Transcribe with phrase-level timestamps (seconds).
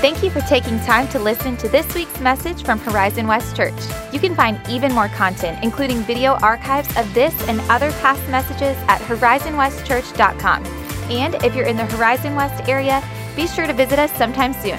[0.00, 3.72] Thank you for taking time to listen to this week's message from Horizon West Church.
[4.12, 8.76] You can find even more content, including video archives of this and other past messages
[8.88, 10.66] at horizonwestchurch.com.
[11.10, 13.02] And if you're in the Horizon West area,
[13.34, 14.78] be sure to visit us sometime soon.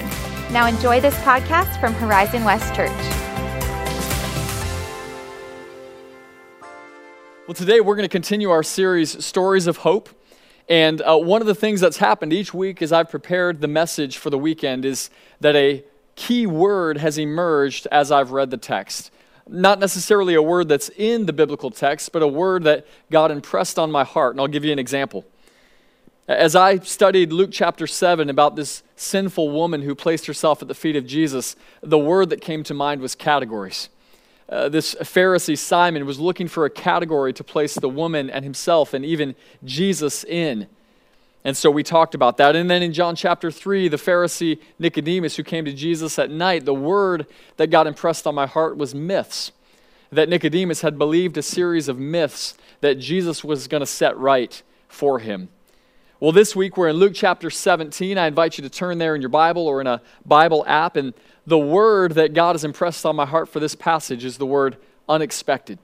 [0.52, 2.90] Now enjoy this podcast from Horizon West Church.
[7.48, 10.10] Well, today we're going to continue our series, Stories of Hope.
[10.68, 14.18] And uh, one of the things that's happened each week as I've prepared the message
[14.18, 15.08] for the weekend is
[15.40, 15.82] that a
[16.14, 19.10] key word has emerged as I've read the text.
[19.48, 23.78] Not necessarily a word that's in the biblical text, but a word that God impressed
[23.78, 24.34] on my heart.
[24.34, 25.24] And I'll give you an example.
[26.26, 30.74] As I studied Luke chapter 7 about this sinful woman who placed herself at the
[30.74, 33.88] feet of Jesus, the word that came to mind was categories.
[34.48, 38.94] Uh, this Pharisee Simon was looking for a category to place the woman and himself
[38.94, 40.68] and even Jesus in.
[41.44, 42.56] And so we talked about that.
[42.56, 46.64] And then in John chapter 3, the Pharisee Nicodemus, who came to Jesus at night,
[46.64, 49.52] the word that got impressed on my heart was myths.
[50.10, 54.62] That Nicodemus had believed a series of myths that Jesus was going to set right
[54.88, 55.50] for him.
[56.20, 58.18] Well, this week we're in Luke chapter 17.
[58.18, 60.96] I invite you to turn there in your Bible or in a Bible app.
[60.96, 61.14] And
[61.46, 64.78] the word that God has impressed on my heart for this passage is the word
[65.08, 65.78] unexpected.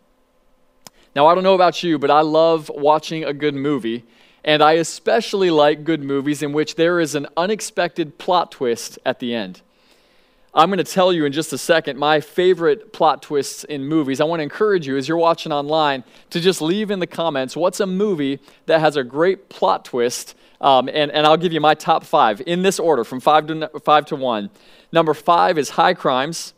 [1.14, 4.02] Now, I don't know about you, but I love watching a good movie,
[4.44, 9.20] and I especially like good movies in which there is an unexpected plot twist at
[9.20, 9.62] the end.
[10.56, 14.20] I'm going to tell you in just a second my favorite plot twists in movies.
[14.20, 17.56] I want to encourage you as you're watching online to just leave in the comments
[17.56, 21.60] what's a movie that has a great plot twist, um, and, and I'll give you
[21.60, 24.48] my top five in this order from five to, five to one.
[24.92, 26.54] Number five is High Crimes.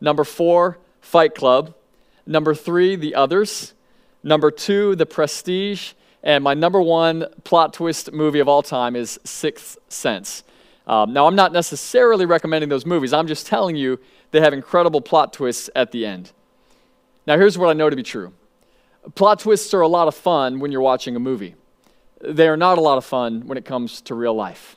[0.00, 1.72] Number four, Fight Club.
[2.26, 3.74] Number three, The Others.
[4.24, 5.92] Number two, The Prestige.
[6.24, 10.42] And my number one plot twist movie of all time is Sixth Sense.
[10.86, 13.12] Um, now, I'm not necessarily recommending those movies.
[13.12, 13.98] I'm just telling you
[14.30, 16.32] they have incredible plot twists at the end.
[17.26, 18.32] Now, here's what I know to be true
[19.14, 21.54] plot twists are a lot of fun when you're watching a movie,
[22.20, 24.76] they are not a lot of fun when it comes to real life.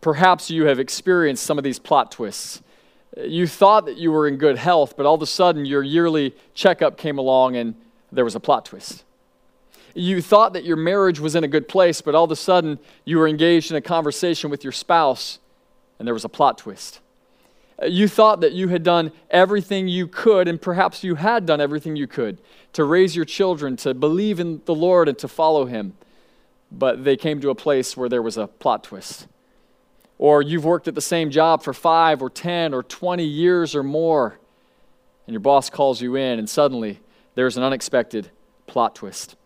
[0.00, 2.62] Perhaps you have experienced some of these plot twists.
[3.16, 6.34] You thought that you were in good health, but all of a sudden your yearly
[6.54, 7.74] checkup came along and
[8.12, 9.04] there was a plot twist.
[9.96, 12.78] You thought that your marriage was in a good place, but all of a sudden
[13.04, 15.38] you were engaged in a conversation with your spouse
[15.98, 17.00] and there was a plot twist.
[17.86, 21.94] You thought that you had done everything you could, and perhaps you had done everything
[21.94, 22.38] you could
[22.72, 25.94] to raise your children to believe in the Lord and to follow Him.
[26.72, 29.26] But they came to a place where there was a plot twist.
[30.18, 33.82] Or you've worked at the same job for five or 10 or 20 years or
[33.82, 34.38] more,
[35.26, 37.00] and your boss calls you in, and suddenly
[37.34, 38.30] there's an unexpected
[38.66, 39.36] plot twist.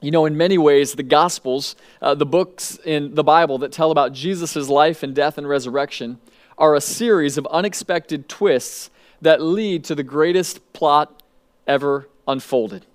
[0.00, 3.90] You know, in many ways, the Gospels, uh, the books in the Bible that tell
[3.90, 6.18] about Jesus' life and death and resurrection,
[6.56, 8.90] are a series of unexpected twists
[9.20, 11.22] that lead to the greatest plot
[11.66, 12.86] ever unfolded.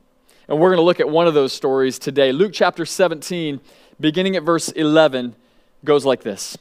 [0.47, 2.31] And we're going to look at one of those stories today.
[2.31, 3.59] Luke chapter 17,
[3.99, 5.35] beginning at verse 11,
[5.83, 6.57] goes like this.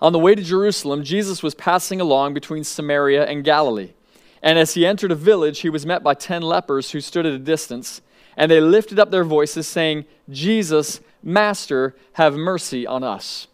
[0.00, 3.92] On the way to Jerusalem, Jesus was passing along between Samaria and Galilee.
[4.42, 7.32] And as he entered a village, he was met by ten lepers who stood at
[7.32, 8.02] a distance,
[8.36, 13.48] and they lifted up their voices, saying, Jesus, Master, have mercy on us.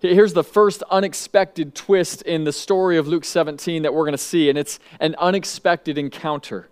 [0.00, 4.18] Here's the first unexpected twist in the story of Luke 17 that we're going to
[4.18, 6.68] see, and it's an unexpected encounter.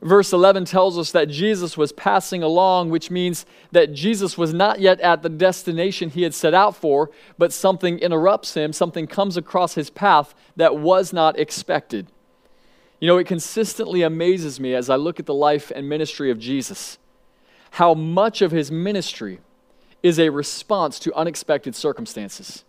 [0.00, 4.80] Verse 11 tells us that Jesus was passing along, which means that Jesus was not
[4.80, 9.36] yet at the destination he had set out for, but something interrupts him, something comes
[9.36, 12.06] across his path that was not expected.
[13.00, 16.38] You know, it consistently amazes me as I look at the life and ministry of
[16.38, 16.98] Jesus
[17.70, 19.40] how much of his ministry
[20.02, 22.64] is a response to unexpected circumstances.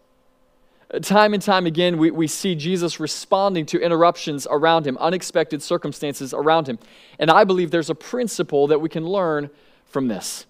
[0.94, 5.62] Uh, time and time again, we, we see Jesus responding to interruptions around him, unexpected
[5.62, 6.78] circumstances around him.
[7.18, 9.50] And I believe there's a principle that we can learn
[9.86, 10.46] from this.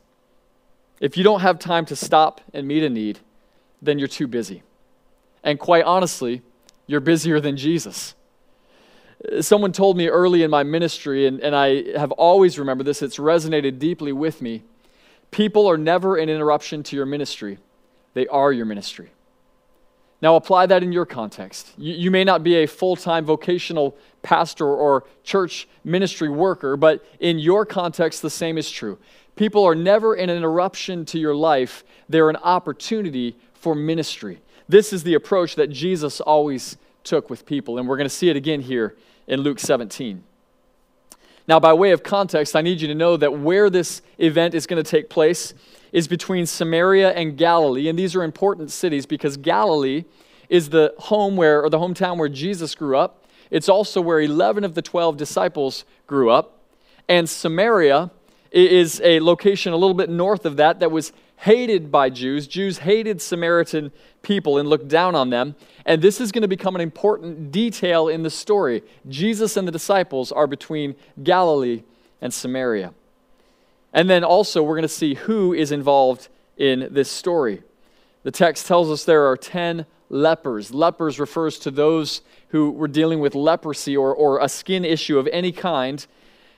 [1.00, 3.20] If you don't have time to stop and meet a need,
[3.82, 4.64] then you're too busy.
[5.44, 6.42] And quite honestly,
[6.88, 8.16] you're busier than Jesus.
[9.40, 13.18] Someone told me early in my ministry, and, and I have always remembered this, it's
[13.18, 14.64] resonated deeply with me.
[15.30, 17.60] People are never an interruption to your ministry,
[18.14, 19.12] they are your ministry.
[20.22, 21.72] Now, apply that in your context.
[21.78, 27.04] You, you may not be a full time vocational pastor or church ministry worker, but
[27.20, 29.00] in your context, the same is true.
[29.36, 34.42] People are never an interruption to your life, they're an opportunity for ministry.
[34.68, 38.30] This is the approach that Jesus always took with people, and we're going to see
[38.30, 38.96] it again here
[39.32, 40.24] in Luke 17.
[41.48, 44.68] Now, by way of context, I need you to know that where this event is
[44.68, 45.54] going to take place
[45.92, 47.88] is between Samaria and Galilee.
[47.88, 50.04] And these are important cities because Galilee
[50.50, 53.26] is the home where, or the hometown where Jesus grew up.
[53.50, 56.60] It's also where 11 of the 12 disciples grew up.
[57.08, 58.12] And Samaria
[58.52, 62.46] is a location a little bit north of that that was hated by Jews.
[62.46, 63.92] Jews hated Samaritan
[64.22, 65.56] people and looked down on them.
[65.88, 68.84] And this is going to become an important detail in the story.
[69.10, 71.82] Jesus and the disciples are between Galilee
[72.22, 72.94] and Samaria.
[73.92, 76.28] And then also, we're going to see who is involved
[76.58, 77.64] in this story.
[78.22, 80.72] The text tells us there are 10 lepers.
[80.72, 85.28] Lepers refers to those who were dealing with leprosy or, or a skin issue of
[85.32, 86.06] any kind.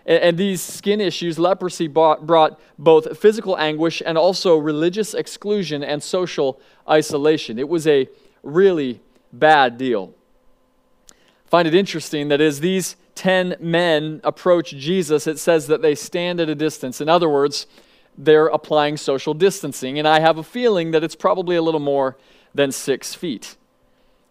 [0.05, 5.83] And, and these skin issues, leprosy, brought, brought both physical anguish and also religious exclusion
[5.83, 6.59] and social
[6.89, 7.59] isolation.
[7.59, 8.09] It was a
[8.41, 8.99] really
[9.31, 10.13] bad deal.
[11.45, 16.39] find it interesting that as these 10 men approach Jesus, it says that they stand
[16.39, 16.99] at a distance.
[16.99, 17.67] In other words,
[18.17, 19.99] they're applying social distancing.
[19.99, 22.17] And I have a feeling that it's probably a little more
[22.53, 23.55] than six feet.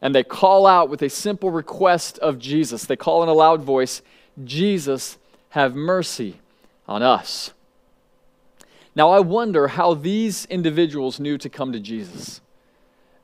[0.01, 2.85] And they call out with a simple request of Jesus.
[2.85, 4.03] They call in a loud voice,
[4.45, 5.19] Jesus,
[5.53, 6.39] have mercy
[6.89, 7.53] on us.
[8.95, 12.41] Now, I wonder how these individuals knew to come to Jesus.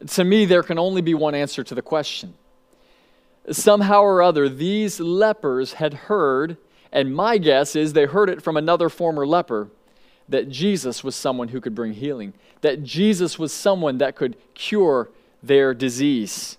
[0.08, 2.34] To me, there can only be one answer to the question.
[3.50, 6.58] Somehow or other, these lepers had heard,
[6.92, 9.68] and my guess is they heard it from another former leper,
[10.28, 15.08] that Jesus was someone who could bring healing, that Jesus was someone that could cure
[15.42, 16.58] their disease.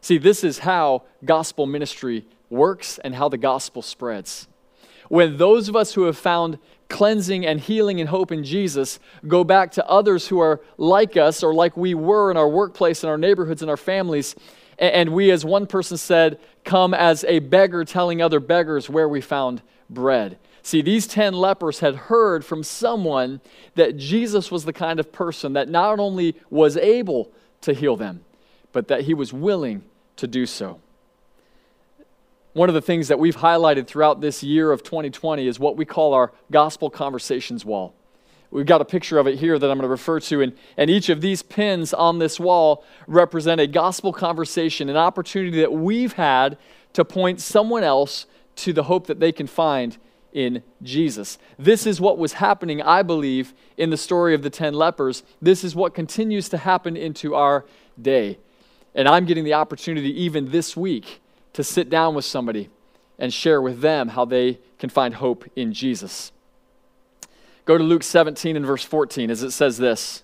[0.00, 4.48] See, this is how gospel ministry works and how the gospel spreads.
[5.08, 6.58] When those of us who have found
[6.88, 11.42] cleansing and healing and hope in Jesus go back to others who are like us
[11.42, 14.34] or like we were in our workplace, in our neighborhoods, in our families,
[14.78, 19.20] and we, as one person said, come as a beggar telling other beggars where we
[19.20, 20.38] found bread.
[20.62, 23.40] See, these 10 lepers had heard from someone
[23.76, 27.30] that Jesus was the kind of person that not only was able
[27.62, 28.24] to heal them,
[28.72, 29.84] but that he was willing
[30.16, 30.80] to do so.
[32.56, 35.84] One of the things that we've highlighted throughout this year of 2020 is what we
[35.84, 37.94] call our gospel conversations wall.
[38.50, 40.88] We've got a picture of it here that I'm going to refer to, and, and
[40.88, 46.14] each of these pins on this wall represent a gospel conversation, an opportunity that we've
[46.14, 46.56] had
[46.94, 48.24] to point someone else
[48.54, 49.98] to the hope that they can find
[50.32, 51.36] in Jesus.
[51.58, 55.24] This is what was happening, I believe, in the story of the 10 lepers.
[55.42, 57.66] This is what continues to happen into our
[58.00, 58.38] day.
[58.94, 61.20] And I'm getting the opportunity, even this week,
[61.56, 62.68] to sit down with somebody
[63.18, 66.30] and share with them how they can find hope in Jesus.
[67.64, 70.22] Go to Luke 17 and verse 14 as it says this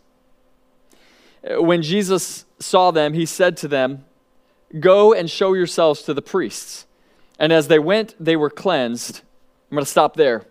[1.43, 4.05] When Jesus saw them, he said to them,
[4.79, 6.87] Go and show yourselves to the priests.
[7.39, 9.23] And as they went, they were cleansed.
[9.71, 10.45] I'm going to stop there.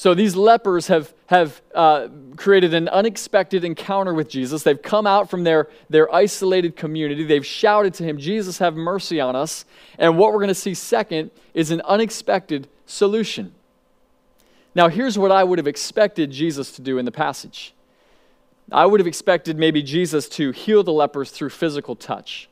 [0.00, 4.62] So these lepers have, have uh, created an unexpected encounter with Jesus.
[4.62, 7.22] They've come out from their, their isolated community.
[7.22, 9.66] They've shouted to him, Jesus, have mercy on us.
[9.98, 13.52] And what we're going to see second is an unexpected solution.
[14.74, 17.74] Now, here's what I would have expected Jesus to do in the passage
[18.72, 22.48] I would have expected maybe Jesus to heal the lepers through physical touch.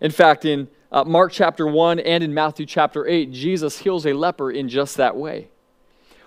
[0.00, 4.14] In fact, in uh, Mark chapter 1 and in Matthew chapter 8, Jesus heals a
[4.14, 5.48] leper in just that way.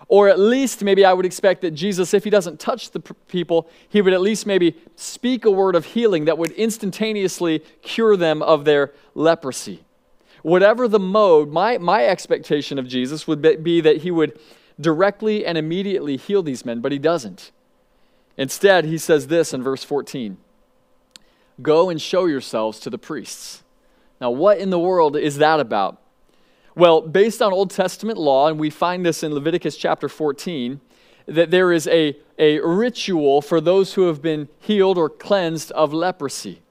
[0.08, 3.68] Or at least, maybe I would expect that Jesus, if he doesn't touch the people,
[3.90, 8.42] he would at least maybe speak a word of healing that would instantaneously cure them
[8.44, 9.84] of their leprosy.
[10.44, 14.40] Whatever the mode, my, my expectation of Jesus would be that he would
[14.80, 17.52] directly and immediately heal these men, but he doesn't.
[18.38, 20.38] Instead, he says this in verse 14
[21.62, 23.64] Go and show yourselves to the priests.
[24.20, 26.02] Now, what in the world is that about?
[26.78, 30.82] Well, based on Old Testament law, and we find this in Leviticus chapter 14,
[31.26, 35.94] that there is a, a ritual for those who have been healed or cleansed of
[35.94, 36.62] leprosy.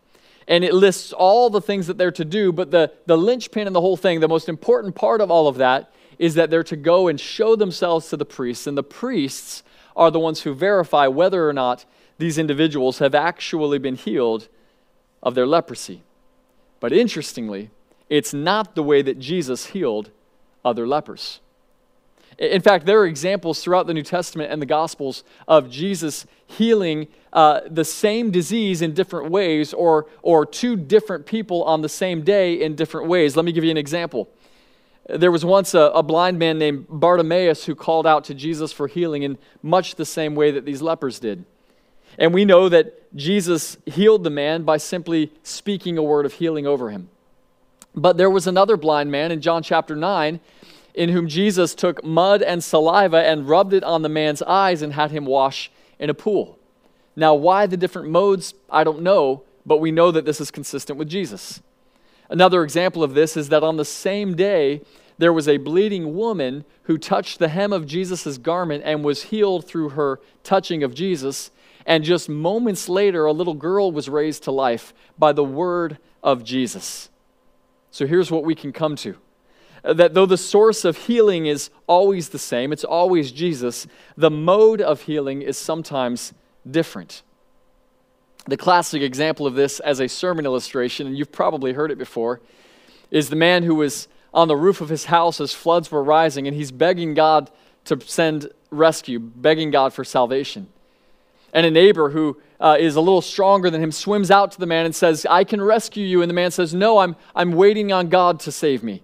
[0.47, 3.73] And it lists all the things that they're to do, but the, the linchpin in
[3.73, 6.77] the whole thing, the most important part of all of that, is that they're to
[6.77, 9.63] go and show themselves to the priests, and the priests
[9.97, 11.87] are the ones who verify whether or not
[12.19, 14.49] these individuals have actually been healed
[15.23, 16.03] of their leprosy.
[16.79, 17.71] But interestingly,
[18.09, 20.11] it's not the way that Jesus healed
[20.65, 21.41] other lepers.
[22.39, 27.07] In fact, there are examples throughout the New Testament and the Gospels of Jesus healing
[27.33, 32.23] uh, the same disease in different ways or, or two different people on the same
[32.23, 33.37] day in different ways.
[33.37, 34.29] Let me give you an example.
[35.09, 38.89] There was once a, a, blind man named Bartimaeus who called out to Jesus for
[38.89, 41.45] healing in much the same way that these lepers did.
[42.19, 46.67] And we know that Jesus healed the man by simply speaking a word of healing
[46.67, 47.11] over him.
[47.95, 50.41] But there was another blind man in John chapter 9,
[50.95, 54.93] in whom Jesus took mud and saliva and rubbed it on the man's eyes and
[54.93, 56.59] had him wash in a pool.
[57.17, 60.99] Now, why the different modes, I don't know, but we know that this is consistent
[60.99, 61.63] with Jesus.
[62.29, 64.83] Another example of this is that on the same day,
[65.19, 69.67] there was a bleeding woman who touched the hem of Jesus' garment and was healed
[69.67, 71.51] through her touching of Jesus.
[71.87, 76.43] And just moments later, a little girl was raised to life by the word of
[76.43, 77.11] Jesus.
[77.95, 79.15] So here's what we can come to
[79.85, 83.87] uh, that though the source of healing is always the same, it's always Jesus,
[84.17, 86.35] the mode of healing is sometimes
[86.69, 87.23] different.
[88.47, 92.41] The classic example of this as a sermon illustration, and you've probably heard it before,
[93.13, 96.49] is the man who was on the roof of his house as floods were rising,
[96.49, 97.49] and he's begging God
[97.85, 100.67] to send rescue, begging God for salvation.
[101.55, 104.67] And a neighbor who uh, is a little stronger than him swims out to the
[104.67, 106.21] man and says, I can rescue you.
[106.21, 109.03] And the man says, No, I'm, I'm waiting on God to save me.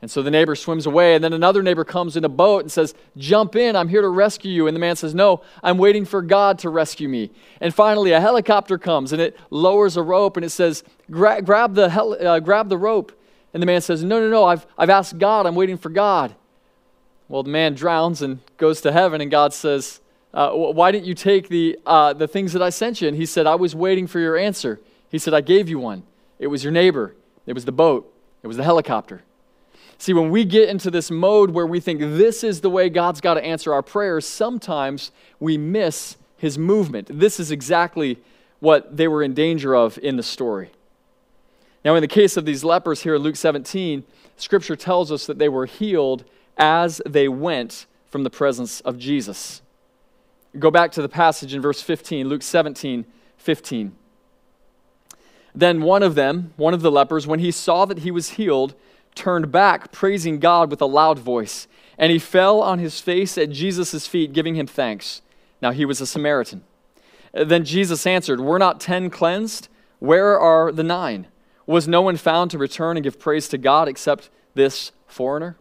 [0.00, 2.70] And so the neighbor swims away, and then another neighbor comes in a boat and
[2.70, 4.68] says, Jump in, I'm here to rescue you.
[4.68, 7.32] And the man says, No, I'm waiting for God to rescue me.
[7.60, 11.74] And finally, a helicopter comes and it lowers a rope and it says, Gra- grab,
[11.74, 13.12] the hel- uh, grab the rope.
[13.52, 16.36] And the man says, No, no, no, I've, I've asked God, I'm waiting for God.
[17.28, 20.00] Well, the man drowns and goes to heaven, and God says,
[20.34, 23.08] uh, Why didn't you take the, uh, the things that I sent you?
[23.08, 24.80] And he said, I was waiting for your answer.
[25.10, 26.02] He said, I gave you one.
[26.38, 27.14] It was your neighbor,
[27.46, 29.22] it was the boat, it was the helicopter.
[30.00, 33.20] See, when we get into this mode where we think this is the way God's
[33.20, 37.08] got to answer our prayers, sometimes we miss his movement.
[37.10, 38.18] This is exactly
[38.60, 40.70] what they were in danger of in the story.
[41.84, 44.04] Now, in the case of these lepers here in Luke 17,
[44.36, 46.24] scripture tells us that they were healed
[46.56, 49.62] as they went from the presence of Jesus.
[50.56, 53.04] Go back to the passage in verse 15, Luke 17,
[53.36, 53.96] 15.
[55.54, 58.74] Then one of them, one of the lepers, when he saw that he was healed,
[59.14, 61.66] turned back, praising God with a loud voice.
[61.98, 65.20] And he fell on his face at Jesus' feet, giving him thanks.
[65.60, 66.62] Now he was a Samaritan.
[67.32, 69.68] Then Jesus answered, Were not ten cleansed?
[69.98, 71.26] Where are the nine?
[71.66, 75.56] Was no one found to return and give praise to God except this foreigner?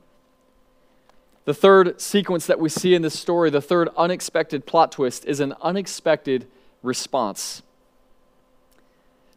[1.48, 5.40] The third sequence that we see in this story, the third unexpected plot twist, is
[5.40, 6.46] an unexpected
[6.84, 7.62] response.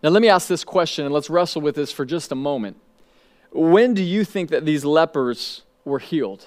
[0.02, 2.78] Now, let me ask this question and let's wrestle with this for just a moment
[3.52, 6.46] when do you think that these lepers were healed?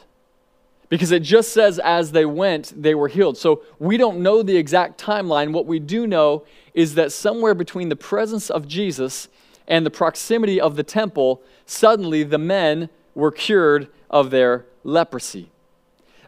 [0.89, 3.38] Because it just says as they went, they were healed.
[3.38, 5.53] So we don't know the exact timeline.
[5.53, 6.43] What we do know
[6.74, 9.29] is that somewhere between the presence of Jesus
[9.65, 15.50] and the proximity of the temple, suddenly the men were cured of their leprosy.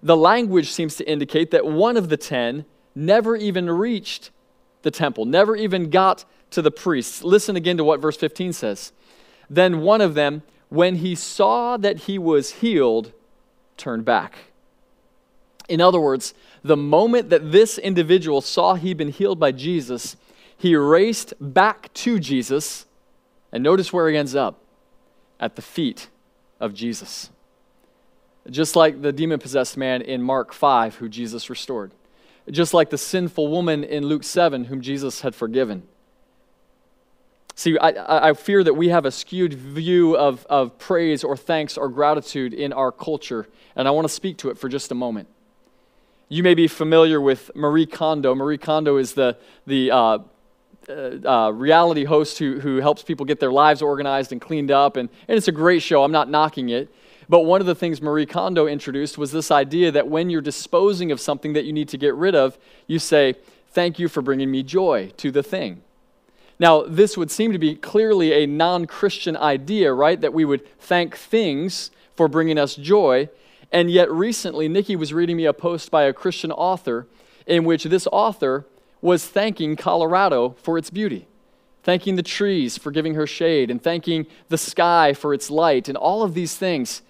[0.05, 4.29] The language seems to indicate that one of the ten never even reached
[4.83, 7.23] the temple, never even got to the priests.
[7.23, 8.93] Listen again to what verse 15 says.
[9.49, 13.13] Then one of them, when he saw that he was healed,
[13.77, 14.35] turned back.
[15.67, 20.17] In other words, the moment that this individual saw he'd been healed by Jesus,
[20.55, 22.85] he raced back to Jesus,
[23.51, 24.61] and notice where he ends up
[25.39, 26.09] at the feet
[26.59, 27.31] of Jesus.
[28.49, 31.91] Just like the demon possessed man in Mark 5, who Jesus restored.
[32.49, 35.83] Just like the sinful woman in Luke 7, whom Jesus had forgiven.
[37.55, 41.77] See, I, I fear that we have a skewed view of, of praise or thanks
[41.77, 43.47] or gratitude in our culture,
[43.77, 45.29] and I want to speak to it for just a moment.
[46.27, 48.35] You may be familiar with Marie Kondo.
[48.35, 50.17] Marie Kondo is the, the uh,
[50.89, 54.97] uh, uh, reality host who, who helps people get their lives organized and cleaned up,
[54.97, 56.03] and, and it's a great show.
[56.03, 56.93] I'm not knocking it.
[57.27, 61.11] But one of the things Marie Kondo introduced was this idea that when you're disposing
[61.11, 63.35] of something that you need to get rid of, you say,
[63.69, 65.81] Thank you for bringing me joy to the thing.
[66.59, 70.19] Now, this would seem to be clearly a non Christian idea, right?
[70.21, 73.29] That we would thank things for bringing us joy.
[73.71, 77.07] And yet, recently, Nikki was reading me a post by a Christian author
[77.45, 78.65] in which this author
[79.01, 81.27] was thanking Colorado for its beauty,
[81.83, 85.97] thanking the trees for giving her shade, and thanking the sky for its light, and
[85.97, 87.01] all of these things.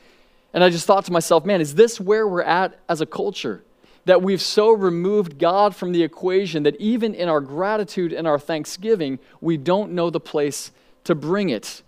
[0.55, 3.61] And I just thought to myself, man, is this where we're at as a culture?
[4.05, 8.39] that we've so removed God from the equation that even in our gratitude and our
[8.39, 10.71] thanksgiving, we don't know the place
[11.03, 11.81] to bring it.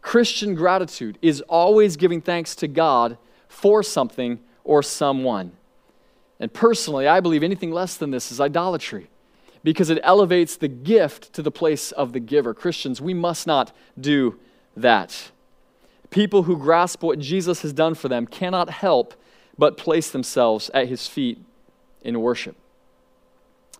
[0.00, 5.52] Christian gratitude is always giving thanks to God for something or someone.
[6.38, 9.08] And personally, I believe anything less than this is idolatry
[9.64, 12.54] because it elevates the gift to the place of the giver.
[12.54, 14.38] Christians, we must not do
[14.76, 15.30] that.
[16.14, 19.14] People who grasp what Jesus has done for them cannot help
[19.58, 21.42] but place themselves at his feet
[22.02, 22.54] in worship.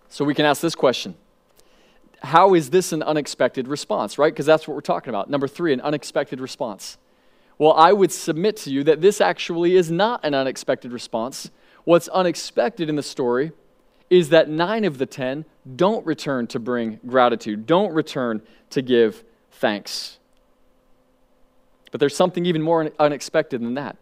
[0.08, 1.14] So we can ask this question
[2.24, 4.32] How is this an unexpected response, right?
[4.32, 5.30] Because that's what we're talking about.
[5.30, 6.98] Number three, an unexpected response.
[7.56, 11.52] Well, I would submit to you that this actually is not an unexpected response.
[11.84, 13.52] What's unexpected in the story
[14.10, 15.44] is that nine of the ten
[15.76, 19.22] don't return to bring gratitude, don't return to give
[19.52, 20.18] thanks.
[21.94, 23.96] But there's something even more unexpected than that.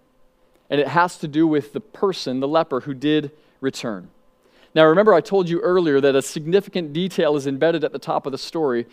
[0.70, 4.08] And it has to do with the person, the leper, who did return.
[4.74, 8.24] Now, remember, I told you earlier that a significant detail is embedded at the top
[8.24, 8.86] of the story.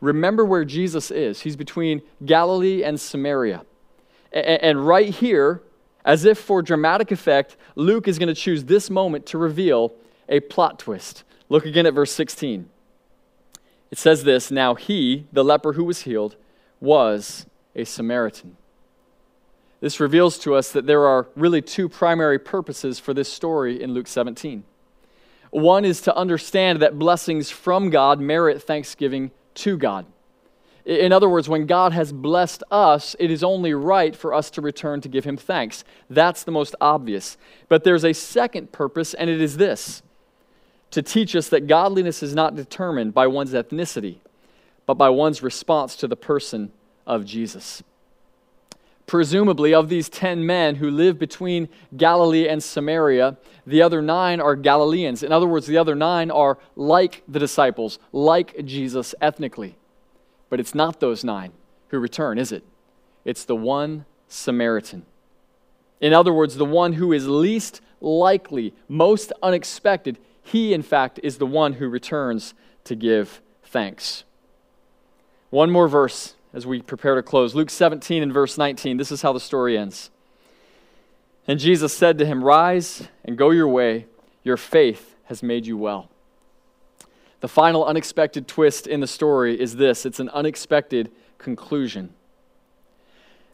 [0.00, 1.42] Remember where Jesus is.
[1.42, 3.66] He's between Galilee and Samaria.
[4.32, 5.60] And right here,
[6.02, 9.92] as if for dramatic effect, Luke is going to choose this moment to reveal
[10.30, 11.24] a plot twist.
[11.50, 12.70] Look again at verse 16.
[13.90, 16.36] It says this Now he, the leper who was healed,
[16.80, 17.44] was
[17.76, 18.56] a Samaritan.
[19.80, 23.92] This reveals to us that there are really two primary purposes for this story in
[23.92, 24.64] Luke 17.
[25.50, 30.06] One is to understand that blessings from God merit thanksgiving to God.
[30.84, 34.60] In other words, when God has blessed us, it is only right for us to
[34.60, 35.84] return to give Him thanks.
[36.08, 37.36] That's the most obvious.
[37.68, 40.02] But there's a second purpose, and it is this
[40.92, 44.18] to teach us that godliness is not determined by one's ethnicity,
[44.86, 46.70] but by one's response to the person
[47.06, 47.82] of Jesus.
[49.06, 54.56] Presumably, of these ten men who live between Galilee and Samaria, the other nine are
[54.56, 55.22] Galileans.
[55.22, 59.76] In other words, the other nine are like the disciples, like Jesus ethnically.
[60.50, 61.52] But it's not those nine
[61.88, 62.64] who return, is it?
[63.24, 65.06] It's the one Samaritan.
[66.00, 71.38] In other words, the one who is least likely, most unexpected, he, in fact, is
[71.38, 74.24] the one who returns to give thanks.
[75.50, 77.54] One more verse as we prepare to close.
[77.54, 78.96] Luke 17 and verse 19.
[78.96, 80.10] This is how the story ends.
[81.46, 84.06] And Jesus said to him, Rise and go your way.
[84.42, 86.08] Your faith has made you well.
[87.40, 92.14] The final unexpected twist in the story is this it's an unexpected conclusion.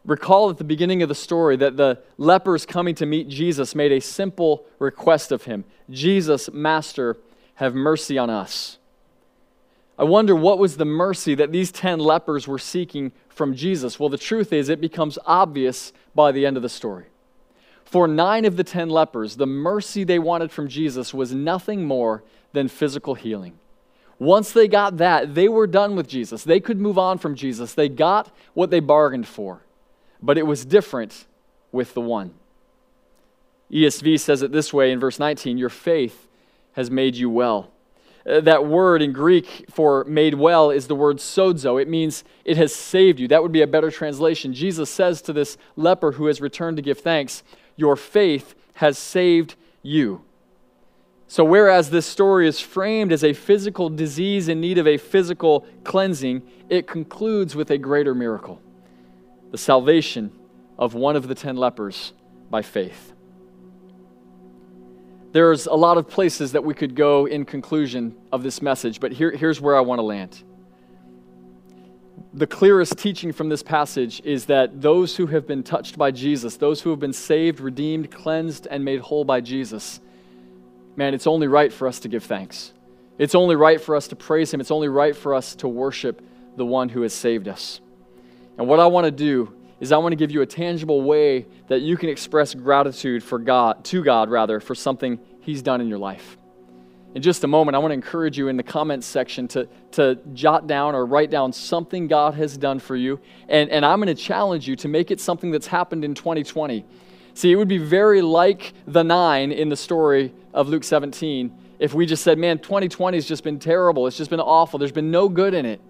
[0.05, 3.91] Recall at the beginning of the story that the lepers coming to meet Jesus made
[3.91, 7.17] a simple request of him Jesus, Master,
[7.55, 8.77] have mercy on us.
[9.97, 13.99] I wonder what was the mercy that these 10 lepers were seeking from Jesus.
[13.99, 17.05] Well, the truth is, it becomes obvious by the end of the story.
[17.85, 22.23] For nine of the 10 lepers, the mercy they wanted from Jesus was nothing more
[22.53, 23.59] than physical healing.
[24.17, 26.43] Once they got that, they were done with Jesus.
[26.43, 27.73] They could move on from Jesus.
[27.73, 29.61] They got what they bargained for.
[30.21, 31.25] But it was different
[31.71, 32.33] with the one.
[33.71, 36.27] ESV says it this way in verse 19 Your faith
[36.73, 37.72] has made you well.
[38.25, 41.81] Uh, that word in Greek for made well is the word sozo.
[41.81, 43.27] It means it has saved you.
[43.27, 44.53] That would be a better translation.
[44.53, 47.43] Jesus says to this leper who has returned to give thanks,
[47.75, 50.23] Your faith has saved you.
[51.27, 55.65] So, whereas this story is framed as a physical disease in need of a physical
[55.83, 58.61] cleansing, it concludes with a greater miracle
[59.51, 60.31] the salvation
[60.77, 62.13] of one of the ten lepers
[62.49, 63.12] by faith.
[65.33, 69.11] There's a lot of places that we could go in conclusion of this message, but
[69.11, 70.43] here, here's where I want to land.
[72.35, 76.57] The clearest teaching from this passage is that those who have been touched by Jesus,
[76.57, 79.99] those who have been saved, redeemed, cleansed, and made whole by Jesus,
[80.95, 82.71] man, it's only right for us to give thanks.
[83.17, 84.61] It's only right for us to praise Him.
[84.61, 86.21] It's only right for us to worship
[86.57, 87.81] the one who has saved us.
[88.59, 89.51] And what I want to do
[89.83, 93.37] is I want to give you a tangible way that you can express gratitude for
[93.37, 96.37] God, to God rather, for something He's done in your life.
[97.15, 100.15] In just a moment, I want to encourage you in the comments section to, to
[100.31, 103.19] jot down or write down something God has done for you.
[103.49, 106.85] And, and I'm going to challenge you to make it something that's happened in 2020.
[107.33, 111.93] See, it would be very like the nine in the story of Luke 17 if
[111.93, 114.07] we just said, man, 2020 has just been terrible.
[114.07, 114.79] It's just been awful.
[114.79, 115.81] There's been no good in it.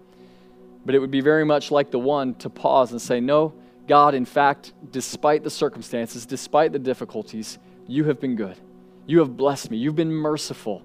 [0.84, 3.54] But it would be very much like the one to pause and say, no,
[3.86, 8.56] God, in fact, despite the circumstances, despite the difficulties, you have been good.
[9.06, 9.76] You have blessed me.
[9.76, 10.82] You've been merciful.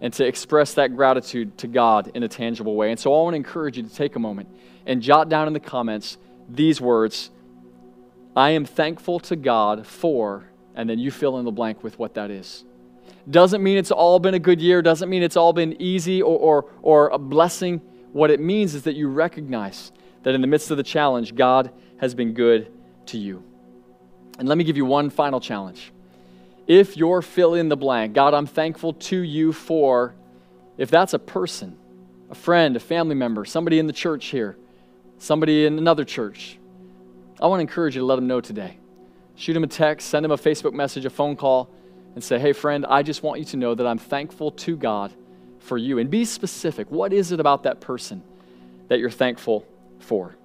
[0.00, 2.90] And to express that gratitude to God in a tangible way.
[2.90, 4.48] And so I want to encourage you to take a moment
[4.86, 6.16] and jot down in the comments
[6.48, 7.30] these words
[8.36, 12.14] I am thankful to God for, and then you fill in the blank with what
[12.14, 12.64] that is.
[13.28, 16.38] Doesn't mean it's all been a good year, doesn't mean it's all been easy or,
[16.38, 17.80] or, or a blessing.
[18.12, 21.70] What it means is that you recognize that in the midst of the challenge, God
[22.00, 22.72] has been good
[23.06, 23.42] to you.
[24.38, 25.92] And let me give you one final challenge.
[26.66, 30.14] If you're fill in the blank, God, I'm thankful to you for,
[30.78, 31.76] if that's a person,
[32.30, 34.56] a friend, a family member, somebody in the church here,
[35.18, 36.58] somebody in another church,
[37.40, 38.78] I want to encourage you to let them know today.
[39.34, 41.70] Shoot them a text, send them a Facebook message, a phone call,
[42.14, 45.12] and say, hey, friend, I just want you to know that I'm thankful to God
[45.58, 45.98] for you.
[45.98, 46.90] And be specific.
[46.90, 48.22] What is it about that person
[48.88, 49.66] that you're thankful
[49.98, 50.36] for?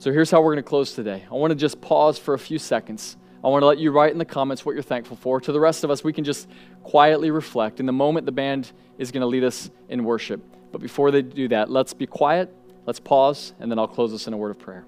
[0.00, 1.24] So here's how we're going to close today.
[1.28, 3.16] I want to just pause for a few seconds.
[3.42, 5.40] I want to let you write in the comments what you're thankful for.
[5.40, 6.48] To the rest of us, we can just
[6.84, 7.80] quietly reflect.
[7.80, 10.40] In the moment, the band is going to lead us in worship.
[10.70, 12.54] But before they do that, let's be quiet,
[12.86, 14.86] let's pause, and then I'll close us in a word of prayer.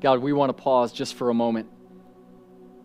[0.00, 1.68] God, we want to pause just for a moment.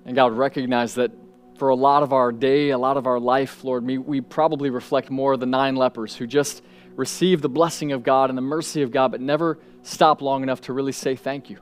[0.06, 1.12] And God, recognize that
[1.58, 4.70] for a lot of our day, a lot of our life, Lord, we, we probably
[4.70, 6.64] reflect more the nine lepers who just
[6.96, 10.62] received the blessing of God and the mercy of God, but never stop long enough
[10.62, 11.60] to really say thank you.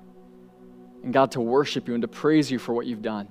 [1.03, 3.27] And God, to worship you and to praise you for what you've done.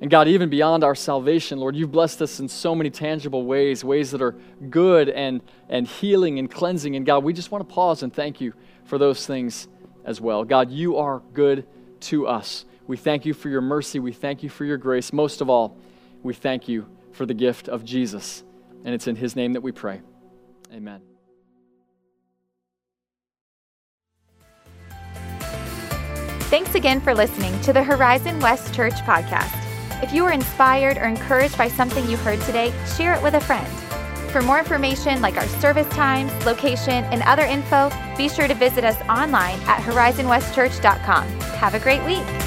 [0.00, 3.82] And God, even beyond our salvation, Lord, you've blessed us in so many tangible ways,
[3.82, 4.36] ways that are
[4.68, 6.96] good and, and healing and cleansing.
[6.96, 8.52] And God, we just want to pause and thank you
[8.84, 9.68] for those things
[10.06, 10.44] as well.
[10.44, 11.66] God, you are good
[12.00, 12.64] to us.
[12.86, 13.98] We thank you for your mercy.
[13.98, 15.12] We thank you for your grace.
[15.12, 15.76] Most of all,
[16.22, 18.44] we thank you for the gift of Jesus.
[18.84, 20.00] And it's in his name that we pray.
[20.72, 21.02] Amen.
[26.48, 29.62] Thanks again for listening to the Horizon West Church podcast.
[30.02, 33.40] If you were inspired or encouraged by something you heard today, share it with a
[33.40, 33.85] friend.
[34.36, 38.84] For more information like our service times, location, and other info, be sure to visit
[38.84, 41.26] us online at horizonwestchurch.com.
[41.56, 42.45] Have a great week.